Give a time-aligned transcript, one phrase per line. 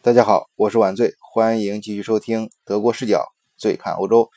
[0.00, 4.30] 大家好，我是晚醉，欢迎继续收听德国视角，醉看欧洲。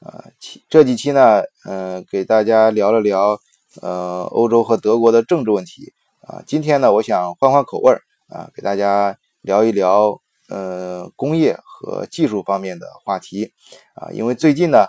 [0.00, 0.24] 呃，
[0.68, 3.38] 这几期呢，呃，给大家聊了聊，
[3.80, 5.92] 呃，欧洲和德国的政治问题。
[6.22, 13.52] 啊，今天呢，我想换换口味儿，啊，给大家聊一聊，呃，工业和技术方面的话题。
[13.94, 14.84] 啊，因为最近呢，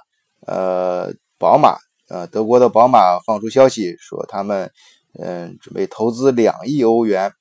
[0.47, 1.77] 呃，宝马，
[2.09, 4.71] 呃，德国的宝马放出消息说，他们，
[5.19, 7.31] 嗯，准备投资两亿欧元。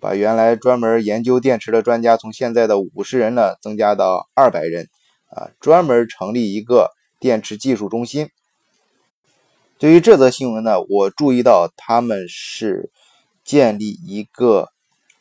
[0.00, 4.88] 把原来专门研究电池的专家从现在的五十人呢增加到二百人，
[5.30, 8.28] 啊，专门成立一个电池技术中心。
[9.78, 12.90] 对于这则新闻呢，我注意到他们是
[13.44, 14.70] 建立一个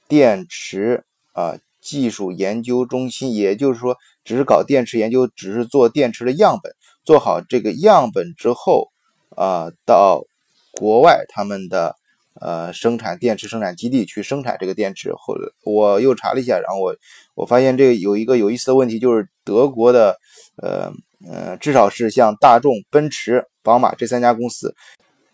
[0.08, 6.74] 电池啊技术研究中心，也就是说，只是搞电池研究，只是做电池的样本，
[7.04, 8.92] 做好这个样本之后，
[9.36, 10.24] 啊，到
[10.72, 11.96] 国外他们的。
[12.42, 16.96] 呃，生产电池生产基地去生产这个电池，后我又查了一下，然后我
[17.34, 20.18] 我发现这个有一个有意思的问题，就是德国的
[20.58, 20.92] 呃
[21.28, 24.76] 呃，至少是像大众、奔驰、宝马这三家公司，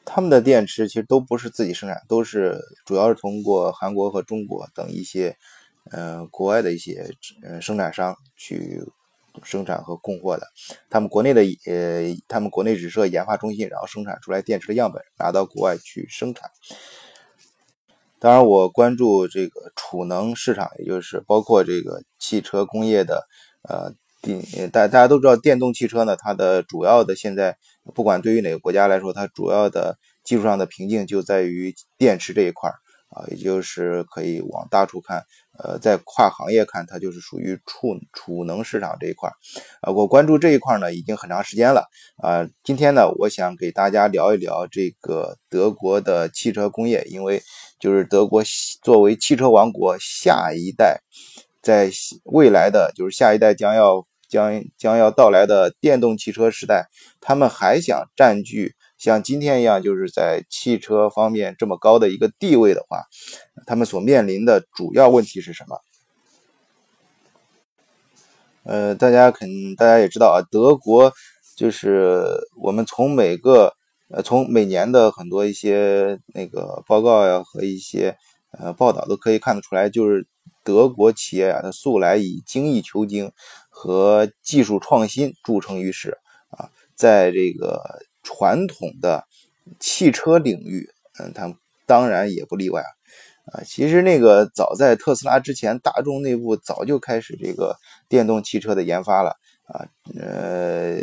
[0.06, 5.36] 他们的电池其实都不是自己生产，都是主要是通过韩国和中国等一些
[5.92, 7.09] 呃国外的一些
[7.44, 8.81] 呃生产商去。
[9.44, 10.48] 生产和供货的，
[10.90, 16.50] 他们国内的呃，他们国内只设研发中心，然后生产出来电池的样本，拿到国外去生产。
[18.20, 23.26] 当然，我关注这个储能市场，也就是包括这个汽车工业的
[23.68, 27.58] 呃电，大大家都知道，电动汽车呢，它的主要的现在
[27.95, 32.76] 不管对于哪个国家来说，它主要的技术上的瓶颈就在于电池这一块儿。
[33.12, 35.26] 啊，也就是可以往大处看，
[35.59, 39.36] 呃，在跨行业看，它就是属于储储能市场这一块儿。
[39.81, 41.89] 啊，我关注这一块呢，已经很长时间了。
[42.23, 47.44] 啊，今天呢，我想给大家聊一聊这个德国的汽车工业，因为
[47.80, 48.42] 就是德国
[48.82, 51.02] 作为汽车王国，下一代
[51.62, 51.92] 在
[52.23, 56.88] 未来的就是下一代将要将将要到来的电动汽车时代，
[57.20, 58.73] 他们还想占据。
[59.02, 63.02] 像今天一样，就是在汽车方面这么高的一个地位的话，
[63.66, 65.82] 他们所面临的主要问题是什么？
[68.61, 71.11] 呃，大家肯大家也知道啊，德国
[71.56, 72.23] 就是
[72.61, 73.73] 我们从每个
[74.11, 78.16] 呃从每年的很多一些那个报告呀和一些
[78.52, 80.28] 呃报道都可以看得出来，就是
[80.64, 83.32] 德国企业啊，它素来以精益求精
[83.67, 86.20] 和技术创新著称于世
[86.52, 87.82] 啊，在这个。
[88.23, 89.26] 传统的
[89.80, 90.89] 汽车领域，
[91.20, 91.55] 嗯，它
[91.86, 92.92] 当然也不例外啊。
[93.54, 97.76] 啊，其实那个早在特斯拉之前，大众内部早就开始这个
[98.08, 99.87] 电动汽车的研发了啊。
[100.20, 100.99] 呃，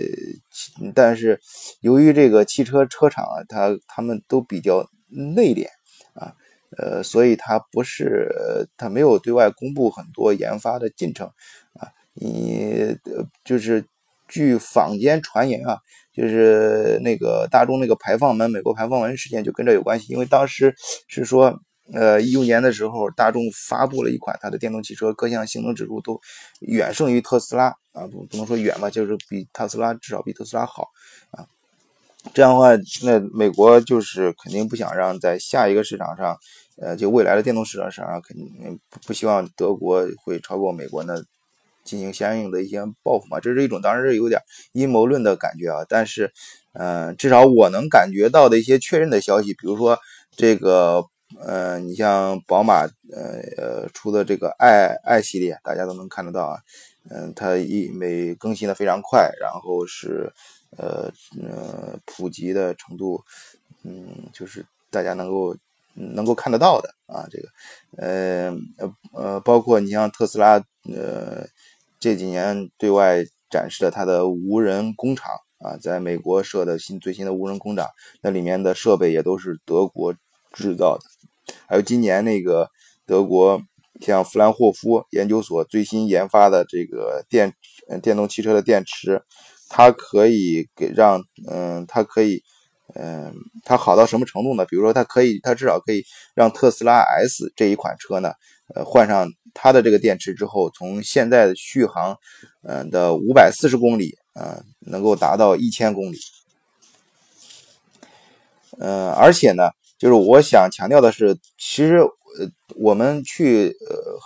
[0.94, 1.40] 但是
[1.80, 5.66] 由于这个汽车车厂啊，它他们都比较内敛
[6.14, 6.32] 啊，
[6.78, 11.26] 呃，所以它不是它没有对外公布很多研发的进程
[11.74, 11.90] 啊。
[12.14, 12.96] 你
[13.44, 13.84] 就是。
[14.28, 15.78] 据坊间传言啊，
[16.12, 20.12] 就是那个大众那个排放门，美国排放门事件就跟这有关系。
[20.12, 20.74] 因为当时
[21.08, 21.58] 是说，
[21.94, 26.20] 呃，一六年的时候，大众发布了一款它的电动汽车，各项性能指数都
[26.60, 30.88] 远胜于特斯拉啊，不不能说远吧，就是比特斯拉至少比特斯拉好
[31.30, 31.46] 啊。
[32.34, 32.68] 这样的话，
[33.04, 36.36] 那美国就是肯定不想让在下一个市场上，
[36.76, 41.14] 呃，就未来的电动市场上，肯定不希望德国会超过美国呢。
[41.88, 45.86] 进行相应的一些报复嘛，这是一种当然是有点阴谋论的感觉啊。
[45.88, 46.30] 但是，
[46.74, 49.98] 嗯，至少我能感觉到的一些确认的消息，比如说
[50.36, 51.02] 这个，
[51.40, 56.58] 呃，你像宝马，呃呃出的这个 i i 系列，大家都能看得到啊。
[57.10, 60.30] 嗯，它一每更新的非常快，然后是
[60.76, 61.10] 呃
[61.42, 63.24] 呃普及的程度，
[63.82, 65.56] 嗯，就是大家能够
[65.94, 67.26] 能够看得到的啊。
[67.30, 67.48] 这个，
[67.96, 70.62] 呃呃呃，包括你像特斯拉，
[70.94, 71.46] 呃。
[72.00, 77.86] 这几年对外展示了它的无人工厂啊，在美国设的新最新的无人工厂，
[78.22, 80.14] 那里面的设备也都是德国
[80.52, 81.54] 制造的。
[81.66, 82.68] 还有今年那个
[83.06, 83.60] 德国
[84.00, 87.52] 像弗兰霍夫研究所最新研发的这个电
[88.02, 89.22] 电动汽车的电池，
[89.68, 91.20] 它可以给让
[91.50, 92.42] 嗯，它可以
[92.94, 93.34] 嗯，
[93.64, 94.64] 它好到什么程度呢？
[94.66, 98.32] 比如说，它可以，它至少可以让特斯拉 S 这一款车呢，
[98.74, 99.28] 呃，换上。
[99.60, 102.16] 它的这个电池之后，从现在的续航，
[102.62, 106.18] 嗯的五百四十公里，啊，能够达到一千公里。
[108.78, 113.74] 嗯，而且呢，就是我想强调的是，其实呃，我们去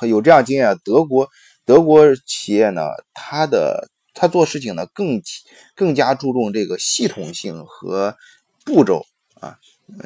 [0.00, 1.27] 呃有这样经验，德国
[1.65, 2.83] 德国企业呢，
[3.15, 5.23] 它的它做事情呢更
[5.75, 8.15] 更加注重这个系统性和
[8.67, 9.03] 步骤
[9.41, 9.56] 啊，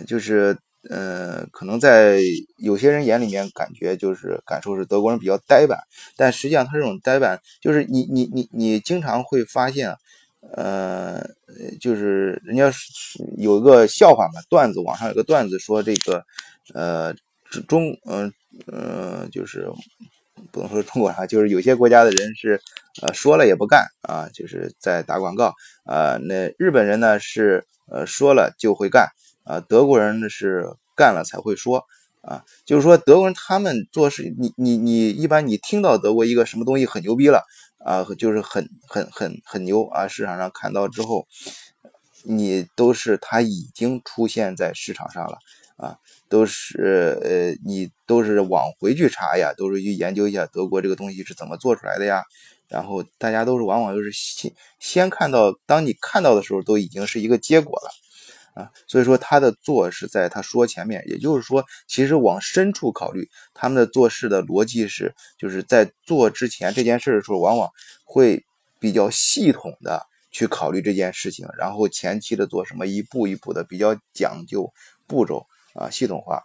[0.06, 0.56] 就是
[0.88, 2.20] 呃，可能在
[2.58, 5.78] 有些人眼里面感觉就是感受是德国人比较呆板，
[6.16, 9.94] 但实际上他这种呆板就是你你你你经常会发现，
[10.54, 11.26] 呃，
[11.80, 12.72] 就是人家
[13.36, 16.24] 有一个笑话嘛，段子网上有个段子说这个，
[16.74, 17.14] 呃，
[17.66, 18.32] 中嗯
[18.72, 19.68] 嗯就是
[20.52, 22.60] 不能说中国啊，就是有些国家的人是
[23.02, 25.52] 呃说了也不干啊，就是在打广告
[25.84, 29.08] 啊，那日本人呢是呃说了就会干。
[29.46, 30.66] 啊，德国人呢是
[30.96, 31.84] 干了才会说
[32.22, 37.44] 啊，就是说德国人他们做事，你你你一般你听到德国一个什么东西很牛逼了
[37.78, 41.28] 啊，就是很很很很牛啊，市场上看到之后，
[42.24, 45.38] 你都是他已经出现在市场上了
[45.76, 45.96] 啊，
[46.28, 52.24] 都是呃你都是往回去查呀，都是去研究一下德国这个东西是怎么做出来的呀，
[52.68, 57.90] 然后大家都是往往就是先先看到，当你看到的时候，都已经是一个结果了。
[58.56, 67.68] 啊，所以说他的做是在他说前面，也就是说，其实往深处考虑，他们的做事的逻辑是，就是在做之前这件事的时候，往往
[68.06, 68.42] 会
[68.80, 74.72] 比较系统的去考虑这件事情，然后前期的做什么，一步一步的比较讲究
[75.06, 76.42] 步骤啊，系统化。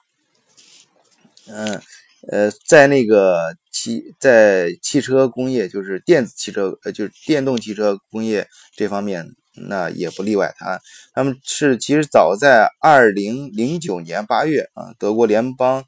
[1.48, 1.82] 嗯，
[2.28, 9.26] 呃，在那个汽在汽车工业，就是电子汽车，呃，就是电动汽车工业这方面。
[9.54, 10.80] 那也不例外，他
[11.14, 15.84] 他们是其实早在二零零九年八月啊，德国联邦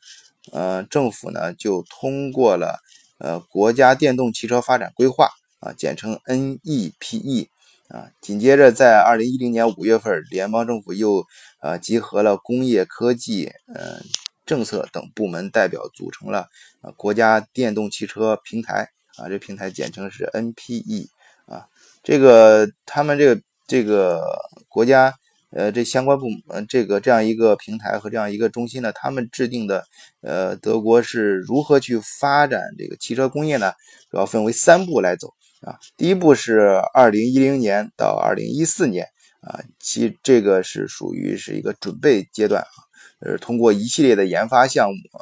[0.52, 2.80] 呃政府呢就通过了
[3.20, 5.30] 呃国家电动汽车发展规划
[5.62, 7.48] 啊，简称 NEPE
[7.88, 8.12] 啊。
[8.20, 11.26] 紧接着在二零一零年五月份，联邦政府又
[11.62, 14.02] 呃集合了工业科技呃
[14.46, 16.50] 政策等部门代表，组成了
[16.82, 21.08] 呃国家电动汽车平台啊，这平台简称是 NPE
[21.46, 21.68] 啊。
[22.04, 23.42] 这个他们这个。
[23.66, 24.24] 这个
[24.68, 25.14] 国家，
[25.52, 29.84] 呃，这相关部门，这个这样一个平台和这样一个中心呢，他们制定的，
[30.22, 33.72] 呃，德国是如何去发展这个汽车工业呢？
[34.10, 35.78] 主要分为三步来走啊。
[35.96, 39.08] 第一步是二零一零年到二零一四年
[39.42, 42.78] 啊，其这个是属于是一个准备阶段啊，
[43.20, 45.22] 呃，通过一系列的研发项目啊，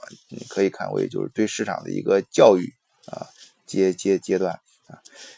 [0.49, 2.73] 可以看为就是对市场的一个教育
[3.07, 3.27] 啊
[3.65, 4.59] 阶阶阶段。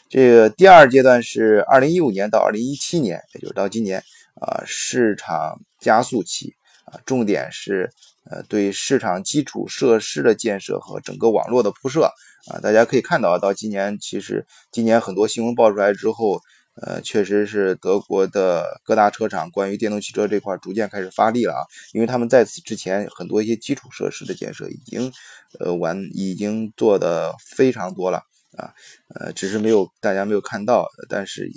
[0.08, 3.98] 这个第二阶段是二零一五年到二零一七年，也就是到今年
[4.40, 6.54] 啊，市场加速期
[6.86, 7.90] 啊，重点是
[8.30, 12.04] 呃对市场基础设施的建设和整个网络的铺设
[12.48, 12.60] 啊。
[12.60, 16.40] 大家可以看到，到今年其实今年很多新闻爆出来之后，
[16.82, 21.62] 呃，确实是德国的各大车厂关于电动汽车这块逐渐开始发力了啊，
[21.92, 25.12] 因为他们在此之前很多一些基础设施的建设已经
[25.60, 28.22] 呃完已经做的非常多了。
[28.56, 28.72] 啊，
[29.14, 31.50] 呃，只是没有大家没有看到，但是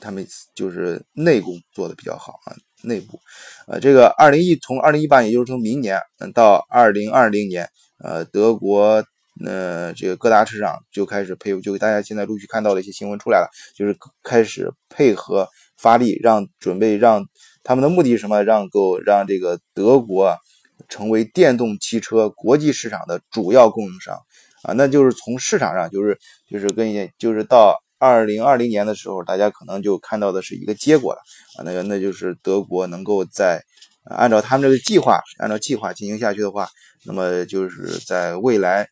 [0.00, 3.20] 他们就是内功做的比较好啊，内部，
[3.66, 6.00] 呃，这个二零一从二零一八年，也就是从明年
[6.34, 7.68] 到二零二零年，
[7.98, 9.04] 呃，德国
[9.44, 15.48] 呃这个各大市场就开始配，就大家现在陆续看到的一些新闻出来了，就是开始配合
[15.78, 17.24] 发力，让准备让
[17.62, 18.42] 他们的目的是什么？
[18.42, 20.36] 让够让这个德国
[20.88, 24.18] 成为电动汽车国际市场的主要供应商。
[24.62, 26.16] 啊，那就是从市场上，就是
[26.48, 31.20] 就是跟就是到二零二零年的时候，大家可能就看到的是一个结果了
[31.58, 33.60] 啊，那个那就是德国能够在
[34.04, 36.68] 按照他们这个计划，按照计划进行下去的话，
[37.04, 38.88] 那么就是在未来，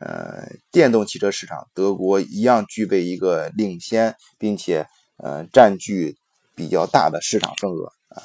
[0.00, 4.86] 呃，电动汽车市场，德国一样具备一个领先，并且
[5.18, 6.16] 呃占据
[6.56, 8.22] 比较大的市场份额啊。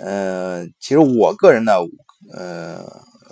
[0.00, 1.74] 呃，其实我个人呢，
[2.36, 2.84] 呃。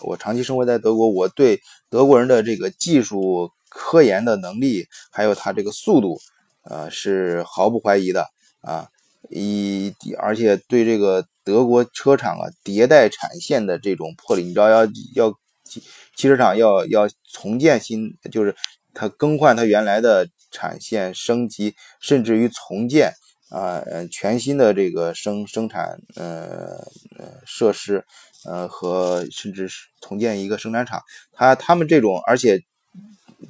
[0.02, 6.18] 我长期生活在德国，我对德国人的这个技术科研的能力，还有他这个速度，
[6.62, 8.26] 呃，是毫不怀疑的
[8.62, 8.88] 啊。
[9.28, 15.30] 一而且对这个德国车厂啊迭代产线的这种魄力，你知道要要
[15.64, 15.80] 汽
[16.16, 18.56] 汽车厂要要重建新，就是
[18.92, 23.12] 它更换它原来的产线，升级甚至于重建
[23.50, 26.78] 啊，全新的这个生生产呃
[27.18, 28.04] 呃设施。
[28.46, 32.58] 呃，和甚至是重建一个生产厂，他他们这种，而且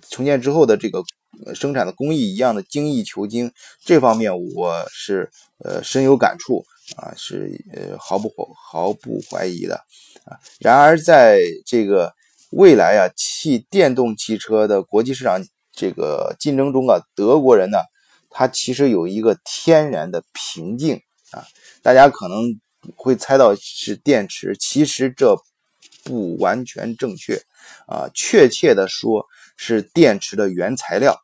[0.08, 1.00] 重建之后的这个
[1.54, 3.52] 生产的工艺一样的精益求精，
[3.84, 5.30] 这方面我是
[5.64, 6.64] 呃深有感触
[6.96, 9.76] 啊，是呃毫不毫不怀疑的
[10.24, 10.36] 啊。
[10.58, 12.12] 然而在这个
[12.50, 15.40] 未来啊，汽电动汽车的国际市场
[15.72, 17.78] 这个竞争中啊，德国人呢，
[18.28, 21.46] 他其实有一个天然的瓶颈啊，
[21.80, 22.60] 大家可能。
[22.96, 25.36] 会猜到是电池，其实这
[26.04, 27.42] 不完全正确
[27.86, 28.10] 啊。
[28.14, 31.20] 确切的说，是电池的原材料。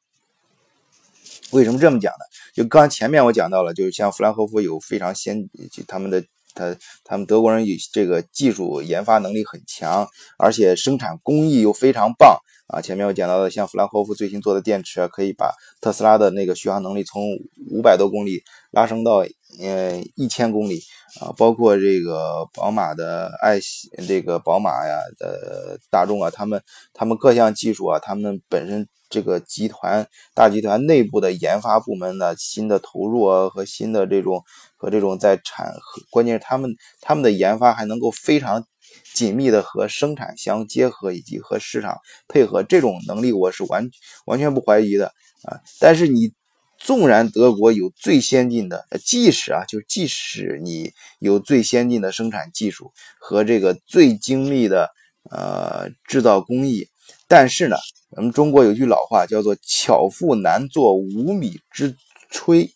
[1.52, 2.24] 为什么这么讲呢？
[2.52, 5.48] 就刚前面我讲到了，就是像弗兰克福有非常先，
[5.86, 10.08] 他们的他他们德国人有这个技术研发能力很强，
[10.38, 12.36] 而且生产工艺又非常棒
[12.66, 12.80] 啊。
[12.80, 17.22] 前面我讲到的，像弗兰霍夫最新做的电池，可以把特斯拉的那个续航能力从
[17.70, 19.24] 五百多公里拉升到
[19.60, 20.80] 呃一千公里
[21.20, 21.32] 啊。
[21.36, 23.58] 包括这个宝马的爱
[24.06, 28.88] 这个宝马呀的大众啊，他们他们各项技术啊，他们本身。
[29.08, 34.42] 这个集团大集团内部的研发部门的新的投入啊，和新的这种
[34.76, 35.72] 和这种在产，
[36.10, 38.66] 关键是他们他们的研发还能够非常
[39.14, 41.96] 紧密的和生产相结合，以及和市场
[42.26, 43.88] 配合，这种能力我是完
[44.26, 45.06] 完全不怀疑的
[45.44, 45.60] 啊。
[45.78, 46.32] 但是你
[46.78, 54.90] 纵然德国有最先进的，即使啊，就即使你有最先进的生产技术和这个最精密的
[55.30, 56.88] 呃制造工艺，
[57.28, 57.76] 但是呢。
[58.14, 61.94] 咱们中国有句老话叫做“巧妇难做无米之
[62.30, 62.70] 炊”，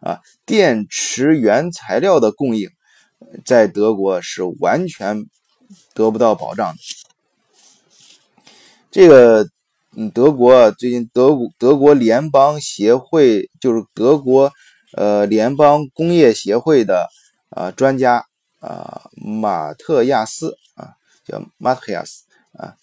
[0.00, 2.70] 啊，电池原材料的供应
[3.44, 5.26] 在德国是完全
[5.94, 6.78] 得不到保障的。
[8.90, 9.50] 这个，
[9.96, 14.52] 嗯，德国最近德国德国联邦协会就是德国
[14.92, 17.08] 呃联邦工业协会的
[17.50, 18.26] 啊专家
[18.60, 20.92] 啊马特亚斯啊
[21.24, 22.74] 叫马特亚斯啊。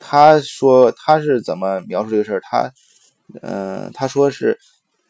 [0.00, 2.40] 他说他是怎么描述这个事儿？
[2.42, 2.72] 他，
[3.42, 4.58] 嗯，他说是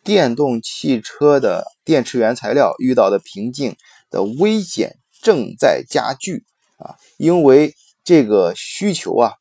[0.03, 3.77] 电动汽车的电池原材料遇到的瓶颈
[4.11, 6.45] 的危险正在加剧
[6.79, 9.33] 啊，因为这个需求啊，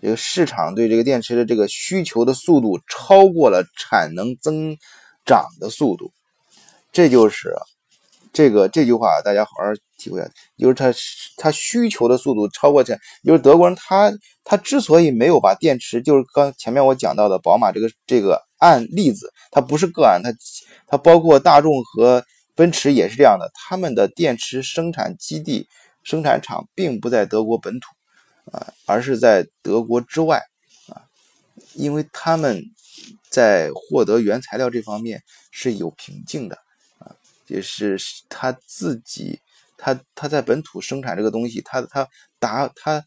[0.00, 4.76] 这个市场对这个电池的这个需求的速度超过了产能增
[5.24, 6.12] 长的速度，
[6.92, 7.54] 这就是
[8.32, 10.92] 这个这句话，大家好好体会下，就是它
[11.36, 14.12] 它需求的速度超过这，就是德国人他。
[14.48, 20.32] 他之所以没有把电池，就是刚前面我讲到的宝马这个这个案例子，它不是个案，它
[20.86, 22.24] 它包括大众和
[22.54, 25.66] 奔驰也是这样的，他们的电池生产基地、
[26.04, 27.88] 生产厂并不在德国本土
[28.52, 30.42] 啊，而是在德国之外
[30.88, 31.04] 啊，
[31.74, 32.62] 因为他们
[33.28, 36.56] 在获得原材料这方面是有瓶颈的
[36.98, 37.14] 啊，
[37.46, 37.98] 就是
[38.28, 39.40] 他自己
[39.76, 43.04] 他他在本土生产这个东西，他他达他。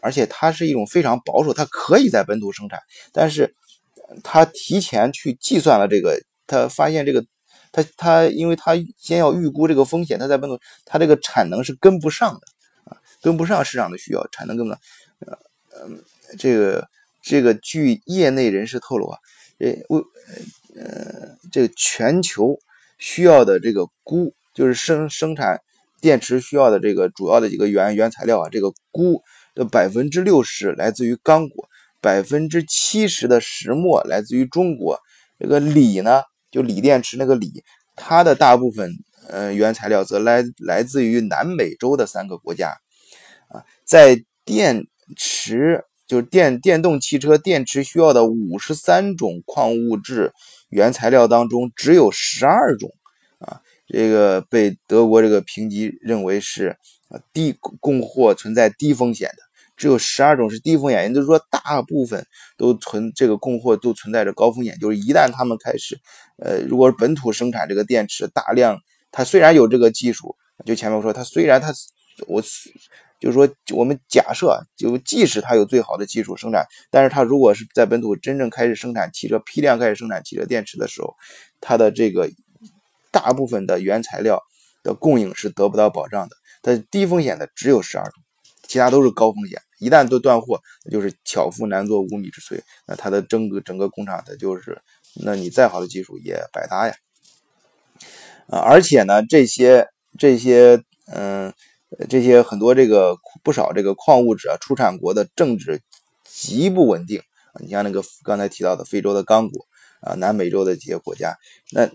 [0.00, 2.80] 而且它是一种非常保守，它可以在本土生产，
[3.12, 3.54] 但是
[4.24, 7.22] 他提前去计算了这个，他发现这个，
[7.70, 12.40] 他他因为他先要预估这个风险，他在本土，他这个产能是跟不上的，
[13.22, 14.80] 跟不上市场的需要，产能跟不上。
[15.20, 15.38] 呃，
[15.86, 16.04] 嗯，
[16.38, 16.86] 这个
[17.22, 19.18] 这个据业内人士透露啊，
[19.58, 20.02] 这为
[20.76, 22.58] 呃这个全球
[22.98, 25.60] 需要的这个钴，就是生生产
[26.00, 29.22] 电池需要的这个主要的几个原原材料啊，这个钴。
[29.54, 31.68] 的百分之六十来自于刚果，
[32.00, 34.98] 百分之七十的石墨来自于中国。
[35.38, 37.62] 这个锂呢，就锂电池那个锂，
[37.94, 38.90] 它的大部分
[39.28, 42.72] 呃原材料则来来自于南美洲的三个国家。
[43.92, 44.86] 在电
[45.18, 50.32] 池就是电电动汽车电池需要的五十三种矿物质
[50.70, 52.90] 原材料当中，只有十二种
[53.38, 56.78] 啊，这个被德国这个评级认为是。
[57.34, 59.42] 低供货存在低风险的，
[59.76, 64.78] 只有十二种是低风险，也就是说，大部分都存这个供货都存在着高风险。
[64.78, 65.94] 就是一旦他们开始，
[66.38, 68.78] 呃，如果本土生产这个电池，大量，
[69.10, 70.34] 它虽然有这个技术，
[70.64, 71.70] 就前面我说，它虽然它，
[72.26, 72.42] 我
[73.22, 81.14] 就是说，我们假设，就即使它有最好的技术生产，但是它如果是在本土真正开始生产汽车，批量开始生产汽车电池的时候，
[81.60, 82.28] 它的这个
[83.12, 84.42] 大部分的原材料
[84.82, 86.34] 的供应是得不到保障的。
[86.62, 88.14] 它低风险的只有十二种，
[88.66, 89.62] 其他都是高风险。
[89.78, 92.60] 一旦都断货，那就是巧妇难做无米之炊。
[92.88, 94.76] 那它的整个整个工厂，它就是，
[95.22, 96.94] 那你再好的技术也白搭呀。
[98.48, 99.86] 啊，而且呢，这些
[100.18, 101.52] 这些，嗯，
[102.08, 105.80] 这些很多这个不少这个矿物质啊，出产国的政治
[106.24, 107.20] 极不稳定
[107.52, 107.60] 啊。
[107.60, 109.66] 你像那个刚才提到的非洲的刚果
[110.00, 111.36] 啊，南美洲的几些国家，
[111.72, 111.88] 那。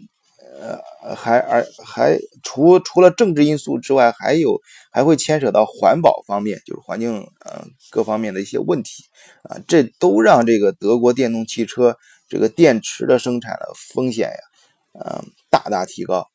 [0.60, 4.60] 呃，还而还除除了政治因素之外，还有
[4.92, 9.04] 还会牵扯到环保方面，就是环境呃各方面的一些问题
[9.44, 11.98] 啊，这都让这个德国电动汽车
[12.30, 14.39] 这个电池的生产的风险呀，
[15.06, 16.25] 嗯，大大提高，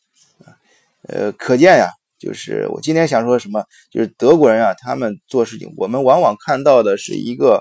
[1.08, 1.88] 呃，可见呀，
[2.22, 7.60] 就是我今天想说什么，就是德国人啊，他们做事情，我们往往看到的是一个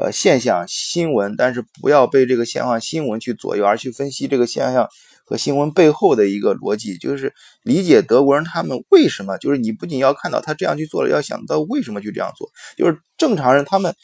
[0.00, 4.88] 呃现象新闻，但是不要被这个现象新闻去左右，而去分析这个现象。
[5.24, 12.50] 和新闻背后的一个逻辑，就是理解德国人他们为什么，就是你不仅要看到他这样去做了，要想到为什么去这样做。
[12.76, 13.94] 就是正常人他们，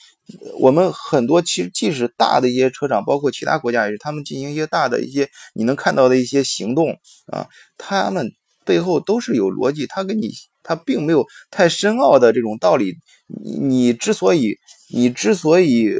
[0.60, 6.96] 我们很多其实即使大的一些车厂，包括其他国家也是，他们进行一些大的一些你能看到的一些行动
[7.32, 8.30] 啊，他们
[8.66, 10.30] 背后都是有逻辑，他跟你
[10.62, 12.94] 它并没有太深奥的这种道理。
[13.28, 14.54] 你你之所以
[14.92, 15.90] 你之所以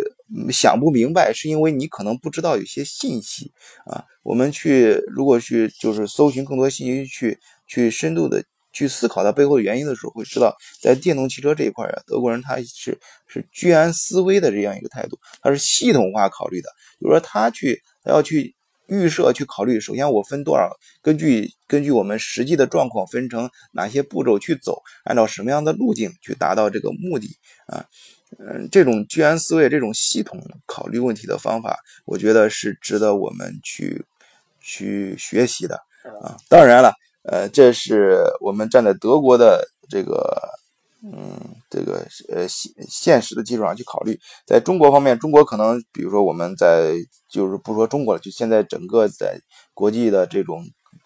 [0.51, 3.53] 想不明白，是因为你可能不知道有些信息
[3.87, 4.05] 啊。
[4.23, 16.69] 我们去如果去就是搜寻更多信息，去去深度的去思考它背后的原因的时候，会知道在电动汽车这一块啊，德国人他是是居安思危的这样一个态度，他是系统化考虑的，
[16.99, 18.56] 比如说他去他要去。
[18.88, 20.69] 预设去考虑，首先我分多少，
[21.02, 27.85] 根据根据我们实际的状况分成哪些步骤去走，按照什么样的路径去达到这个目的啊？
[28.38, 34.05] 嗯，这种居安思危、这种系统考虑问题的方法，我觉得是值得我们去
[34.61, 35.76] 去学习的
[36.23, 36.37] 啊。
[36.49, 40.37] 当然了，呃，这是我们站在德国的这个。
[41.13, 46.95] 嗯，这个呃现现实的基础上去考虑，在中国方面，中国可能比如说我们在
[47.29, 49.39] 就是不说中国了，就现在整个在
[49.73, 50.65] 国际的这种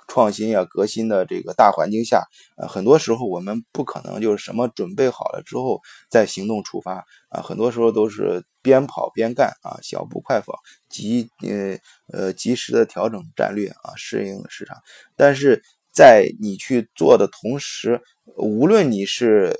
[0.08, 2.24] 创新呀、革新的这个大环境下，
[2.56, 5.78] 呃，很多时候我们不可能就是什么准备好了之后
[6.08, 10.54] 再行动出发啊，很多时候都是边跑边干啊，小步快跑，
[10.88, 11.78] 及呃
[12.12, 14.78] 呃及时的调整战略啊，适应市场。
[15.14, 18.00] 但是在你去做的同时，
[18.36, 19.52] 无论你是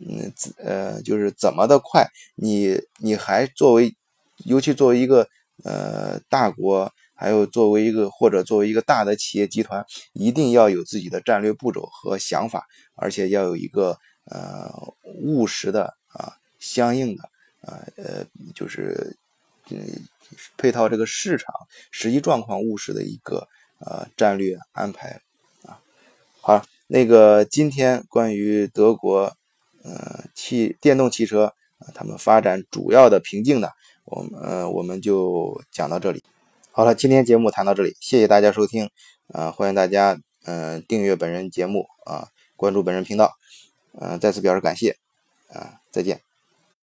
[0.00, 3.94] 嗯，呃，就是怎么的快，你你还作为，
[4.44, 5.28] 尤其作为一个
[5.62, 14.68] 呃大国，还有作为一个或者作为一个大的企业集团，一定要有自己的战略步骤和想法，而且要有一个呃
[15.22, 17.22] 务实的啊，相应的
[17.60, 19.16] 啊呃，就是
[19.70, 19.78] 嗯
[20.56, 21.54] 配套这个市场
[21.92, 23.46] 实际状况务实的一个
[23.78, 25.20] 呃战略安排
[25.62, 25.78] 啊。
[26.40, 29.32] 好，那个今天关于德国。
[29.84, 33.68] 呃，汽电动汽车啊，他们发展主要的瓶颈呢，
[34.04, 36.24] 我们呃我们就讲到这里。
[36.72, 38.88] 好了，今天节目谈到这里，谢谢大家收听，
[39.28, 43.30] 啊，欢迎大家嗯订阅本人节目啊，关注本人频道，
[44.00, 44.96] 嗯，再次表示感谢，
[45.48, 46.33] 啊，再见。